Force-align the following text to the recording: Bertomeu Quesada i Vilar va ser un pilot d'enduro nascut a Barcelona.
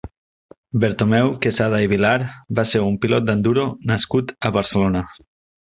Bertomeu 0.83 1.29
Quesada 1.43 1.83
i 1.85 1.91
Vilar 1.91 2.15
va 2.61 2.67
ser 2.71 2.83
un 2.87 2.99
pilot 3.05 3.29
d'enduro 3.29 3.69
nascut 3.95 4.37
a 4.51 4.55
Barcelona. 4.59 5.09